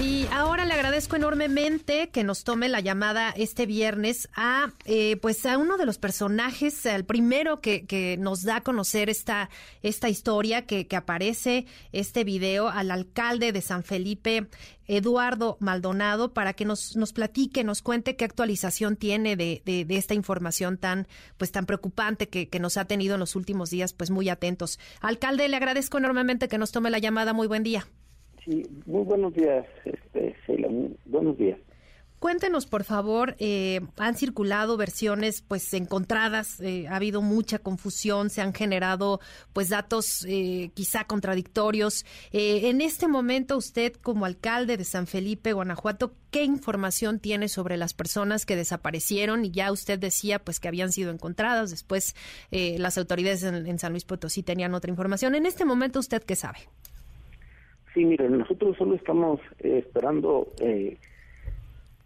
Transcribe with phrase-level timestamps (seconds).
[0.00, 5.44] Y ahora le agradezco enormemente que nos tome la llamada este viernes a eh, pues
[5.44, 9.50] a uno de los personajes, el primero que, que nos da a conocer esta,
[9.82, 14.48] esta historia que, que, aparece, este video, al alcalde de San Felipe,
[14.86, 19.96] Eduardo Maldonado, para que nos, nos platique, nos cuente qué actualización tiene de, de, de
[19.98, 23.92] esta información tan, pues tan preocupante que, que nos ha tenido en los últimos días,
[23.92, 24.78] pues muy atentos.
[25.02, 27.34] Alcalde, le agradezco enormemente que nos tome la llamada.
[27.34, 27.86] Muy buen día.
[28.44, 30.36] Sí, muy buenos días, este,
[31.06, 31.58] buenos días.
[32.20, 38.42] Cuéntenos, por favor, eh, han circulado versiones pues encontradas, eh, ha habido mucha confusión, se
[38.42, 39.20] han generado
[39.54, 42.04] pues datos eh, quizá contradictorios.
[42.30, 47.78] Eh, en este momento, usted como alcalde de San Felipe, Guanajuato, ¿qué información tiene sobre
[47.78, 49.46] las personas que desaparecieron?
[49.46, 52.14] Y ya usted decía pues que habían sido encontradas, después
[52.50, 55.34] eh, las autoridades en San Luis Potosí tenían otra información.
[55.34, 56.68] En este momento, ¿usted qué sabe?
[57.94, 60.96] Sí, miren, nosotros solo estamos eh, esperando eh,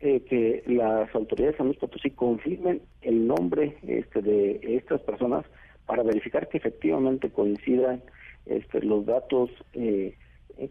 [0.00, 5.44] eh, que las autoridades de San Luis Potosí confirmen el nombre este, de estas personas
[5.86, 8.02] para verificar que efectivamente coincidan
[8.46, 9.50] este, los datos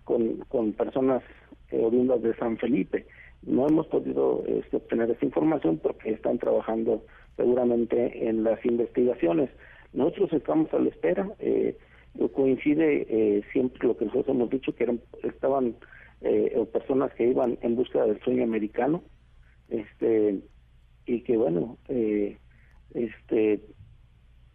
[0.03, 1.23] con, con, personas
[1.71, 3.05] oriundas de San Felipe.
[3.43, 7.03] No hemos podido este, obtener esa información porque están trabajando
[7.37, 9.49] seguramente en las investigaciones.
[9.93, 11.29] Nosotros estamos a la espera.
[11.39, 11.77] Eh,
[12.33, 15.75] coincide eh, siempre lo que nosotros hemos dicho que eran estaban
[16.21, 19.03] eh, personas que iban en búsqueda del sueño americano
[19.69, 20.41] este
[21.05, 22.37] y que bueno eh,
[22.93, 23.61] este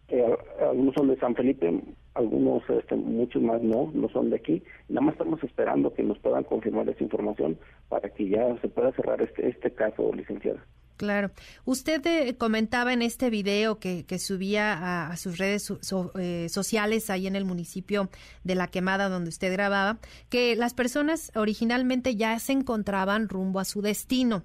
[0.09, 1.81] eh, algunos son de San Felipe
[2.13, 4.61] algunos este, muchos más no no son de aquí.
[4.89, 8.91] Nada más estamos esperando que nos puedan confirmar esa información para que ya se pueda
[8.93, 10.65] cerrar este este caso licenciada
[11.01, 11.31] Claro.
[11.65, 15.73] Usted eh, comentaba en este video que, que subía a, a, sus redes
[16.19, 18.11] eh, sociales ahí en el municipio
[18.43, 19.97] de La Quemada, donde usted grababa,
[20.29, 24.43] que las personas originalmente ya se encontraban rumbo a su destino.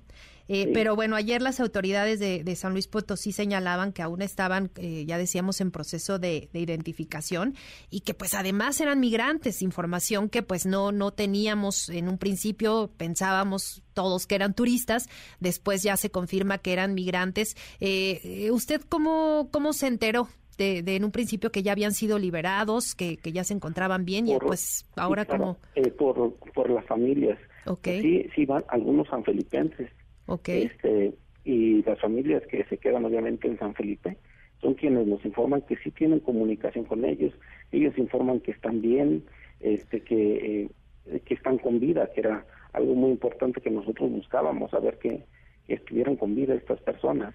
[0.48, 0.70] Eh, sí.
[0.72, 5.04] Pero bueno, ayer las autoridades de, de, San Luis Potosí señalaban que aún estaban, eh,
[5.06, 7.54] ya decíamos, en proceso de, de, identificación
[7.90, 12.90] y que pues además eran migrantes, información que pues no, no teníamos en un principio,
[12.96, 15.08] pensábamos todos que eran turistas,
[15.40, 17.56] después ya se confirma que eran migrantes.
[17.80, 20.28] Eh, ¿Usted cómo, cómo se enteró?
[20.58, 24.06] De, de, en un principio que ya habían sido liberados, que, que ya se encontraban
[24.06, 25.58] bien por, y pues ahora claro, como...
[25.74, 27.38] Eh, por, por las familias.
[27.66, 28.00] Okay.
[28.00, 29.90] Sí, sí van algunos sanfelipenses
[30.26, 30.64] Okay.
[30.64, 31.14] Este,
[31.44, 34.16] y las familias que se quedan obviamente en San Felipe
[34.60, 37.32] son quienes nos informan que sí tienen comunicación con ellos,
[37.72, 39.25] ellos informan que están bien,
[39.60, 40.69] este que,
[41.06, 45.25] eh, que están con vida, que era algo muy importante que nosotros buscábamos, saber que,
[45.66, 47.34] que estuvieran con vida estas personas.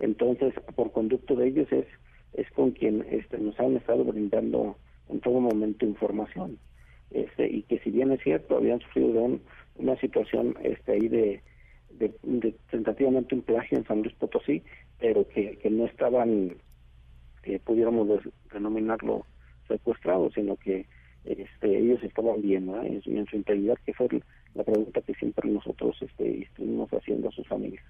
[0.00, 1.86] Entonces, por conducto de ellos es
[2.34, 4.76] es con quien este, nos han estado brindando
[5.08, 6.58] en todo momento información.
[7.10, 9.42] Este, y que si bien es cierto, habían sufrido de un,
[9.76, 11.42] una situación este, ahí de,
[12.22, 14.62] de, tentativamente un plagio en San Luis Potosí,
[14.98, 16.56] pero que, que no estaban,
[17.42, 18.20] que pudiéramos
[18.52, 19.26] denominarlo
[19.68, 20.86] secuestrado, sino que
[21.24, 22.82] este, ellos estaban bien ¿no?
[22.82, 24.08] en, en, su integridad, que fue
[24.54, 27.84] la pregunta que siempre nosotros este, estuvimos haciendo a sus familias.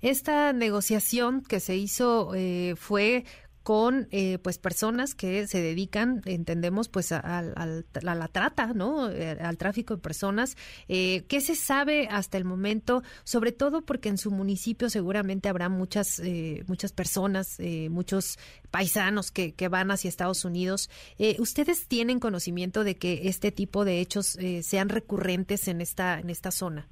[0.00, 3.24] Esta negociación que se hizo eh, fue
[3.62, 9.10] con eh, pues personas que se dedican entendemos pues a, a, a la trata no
[9.10, 10.56] eh, al tráfico de personas.
[10.88, 15.68] Eh, qué se sabe hasta el momento sobre todo porque en su municipio seguramente habrá
[15.68, 18.38] muchas eh, muchas personas eh, muchos
[18.70, 20.90] paisanos que, que, van hacia Estados Unidos.
[21.38, 26.50] Ustedes tienen conocimiento de que este tipo de hechos sean recurrentes en esta en esta
[26.50, 26.88] zona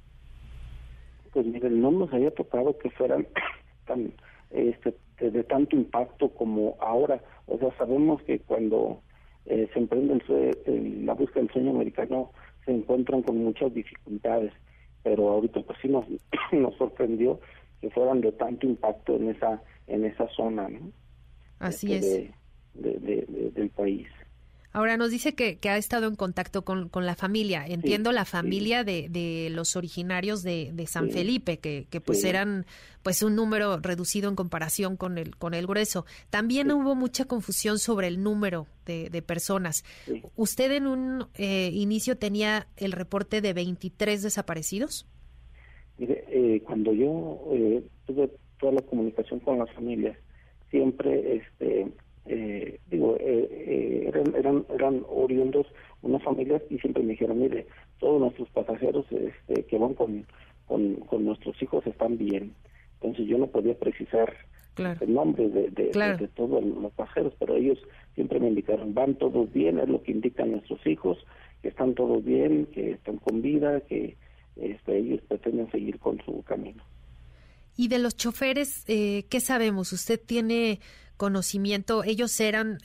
[1.33, 3.27] pues miren no nos había tocado que fueran
[3.85, 4.11] tan
[4.51, 7.21] este de, de, tanto impacto como ahora.
[7.47, 9.01] O sea, sabemos que cuando
[9.45, 12.31] eh, se emprende el, el, la búsqueda del sueño americano
[12.65, 14.51] se encuentran con muchas dificultades,
[15.03, 16.05] pero ahorita pues sí nos,
[16.51, 17.39] nos sorprendió
[17.81, 20.91] que fueran de tanto impacto en esa en esa zona, ¿no?
[21.59, 22.31] Así este, es.
[22.73, 24.07] De, de, del país.
[24.73, 27.65] Ahora nos dice que, que, ha estado en contacto con, con la familia.
[27.65, 28.85] Entiendo sí, la familia sí.
[28.85, 31.13] de, de, los originarios de, de San sí.
[31.13, 32.65] Felipe, que, que pues eran
[33.01, 36.05] pues un número reducido en comparación con el, con el grueso.
[36.29, 39.83] También hubo mucha confusión sobre el número de, de personas.
[40.35, 45.07] ¿Usted en un eh, inicio tenía el reporte de 23 desaparecidos?
[45.97, 48.29] Mire, eh, cuando yo eh, tuve
[48.59, 50.17] toda la comunicación con las familias,
[50.69, 51.87] siempre este
[52.29, 53.17] eh, digo,
[54.69, 55.67] eran, oriundos
[56.01, 57.67] unas familias y siempre me dijeron, mire,
[57.99, 60.25] todos nuestros pasajeros este, que van con,
[60.67, 62.53] con, con nuestros hijos están bien.
[63.01, 64.33] Entonces yo no podía precisar
[64.75, 64.99] claro.
[65.01, 66.17] el nombre de, de, claro.
[66.17, 67.79] de, de, todos los pasajeros, pero ellos
[68.15, 68.51] siempre me,
[68.87, 71.17] van todos bien, es lo que indican nuestros hijos,
[71.61, 74.15] que están todos bien, que están con vida, que
[74.55, 76.83] este, ellos pretenden seguir con su camino.
[77.75, 79.93] Y de los choferes, eh, ¿qué sabemos?
[79.93, 80.79] ¿Usted tiene
[81.15, 82.03] conocimiento?
[82.03, 82.79] Ellos eran,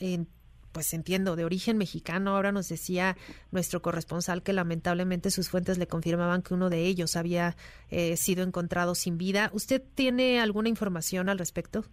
[0.73, 2.35] pues entiendo, de origen mexicano.
[2.35, 3.15] Ahora nos decía
[3.51, 7.55] nuestro corresponsal que lamentablemente sus fuentes le confirmaban que uno de ellos había
[7.89, 9.49] eh, sido encontrado sin vida.
[9.53, 11.85] ¿Usted tiene alguna información al respecto?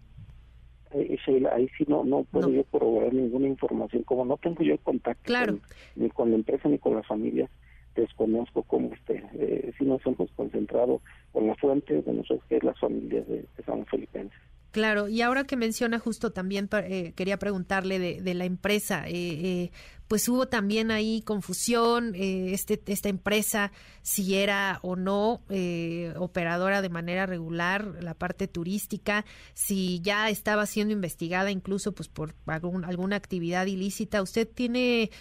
[0.93, 1.17] Eh,
[1.53, 4.03] ahí sí no, no puedo yo corroborar ninguna información.
[4.03, 5.33] Como no tengo yo contacto
[5.95, 7.49] ni con la empresa ni con las familias,
[7.95, 9.23] desconozco cómo esté.
[9.35, 11.01] Eh, si nos hemos concentrado
[11.31, 14.39] con la fuente de nosotros, que es las familias de, San Felipenses.
[14.71, 19.05] Claro, y ahora que menciona justo también, eh, quería preguntarle de, la empresa.
[19.05, 19.71] Eh, eh,
[20.07, 26.81] pues hubo también ahí confusión, eh, este, esta empresa, si era o no eh, operadora
[26.81, 33.15] de manera regular, la parte turística, si ya estaba siendo investigada incluso pues por alguna
[33.17, 34.21] actividad ilícita.
[34.21, 35.11] ¿Usted tiene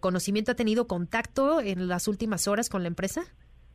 [0.00, 3.26] conocimiento, ha tenido contacto en las últimas horas con la empresa?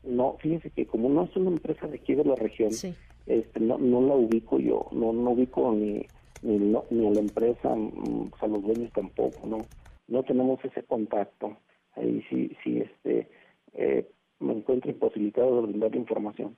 [0.03, 3.77] No, fíjense que como no es una empresa de aquí de la región, este, no,
[3.77, 6.06] no la ubico yo, no, no ubico ni,
[6.42, 6.57] ni,
[6.89, 9.59] ni a la empresa, mm, a los dueños tampoco, no,
[10.07, 11.57] no tenemos ese contacto.
[11.95, 13.30] Ahí sí, sí, este,
[13.74, 14.09] eh,
[14.39, 16.56] me encuentro imposibilitado de brindar información.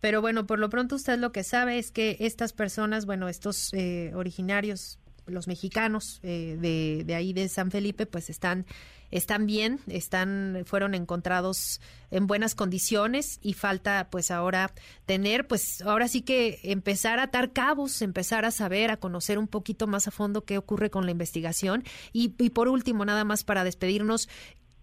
[0.00, 3.72] Pero bueno, por lo pronto usted lo que sabe es que estas personas, bueno, estos
[3.74, 8.66] eh, originarios los mexicanos eh, de, de, ahí de San Felipe pues están
[9.10, 11.80] están bien están fueron encontrados
[12.10, 14.72] en buenas condiciones y falta pues ahora
[15.06, 19.48] tener pues ahora sí que empezar a atar cabos empezar a saber a conocer un
[19.48, 23.64] poquito más a fondo qué ocurre con la investigación y, por último nada más para
[23.64, 24.28] despedirnos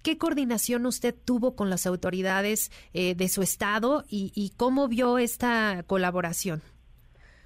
[0.02, 5.18] ¿Qué coordinación usted tuvo con las autoridades eh, de su estado y, y, cómo vio
[5.18, 6.62] esta colaboración?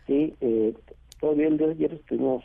[0.06, 0.72] Sí, eh,
[1.20, 2.44] todavía el día de ayer estuvimos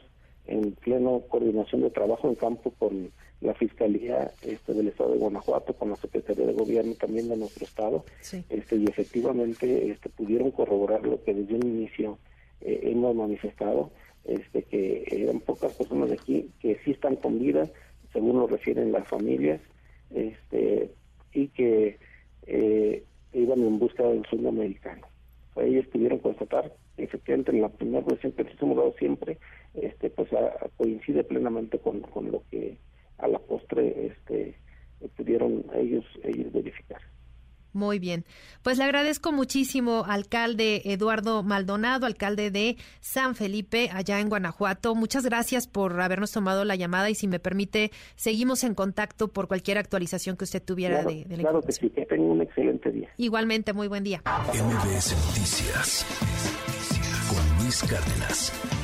[0.49, 3.11] en pleno coordinación de trabajo en campo con
[3.41, 7.65] la Fiscalía este, del Estado de Guanajuato, con la Secretaría de Gobierno también de nuestro
[7.65, 8.05] Estado,
[8.49, 12.19] este, y efectivamente este, pudieron corroborar lo que desde un inicio
[12.61, 13.91] eh, hemos manifestado,
[14.25, 17.69] este, que eran pocas personas de aquí que sí están con vida,
[18.13, 19.61] según lo refieren las familias,
[20.11, 20.91] este,
[21.33, 21.99] y que
[22.47, 25.07] eh, iban en busca del sueño americano.
[25.57, 29.39] ellos pudieron constatar efectivamente en la primera versión que les hemos dado siempre,
[29.83, 30.29] este, pues
[30.77, 32.79] coincide plenamente con, con lo que
[33.19, 34.57] a la postre este,
[35.17, 37.01] pudieron ellos, ellos verificar.
[37.73, 38.25] Muy bien.
[38.63, 44.95] Pues le agradezco muchísimo, alcalde Eduardo Maldonado, alcalde de San Felipe, allá en Guanajuato.
[44.95, 49.49] Muchas gracias por habernos tomado la llamada y si me permite, seguimos en contacto por
[49.49, 52.91] cualquier actualización que usted tuviera de, de, la Claro que sí, que tenga un excelente
[52.91, 53.11] día.
[53.17, 54.23] Igualmente, muy buen día.
[54.25, 56.07] MBS Noticias
[57.29, 58.78] con Luis Cárdenas.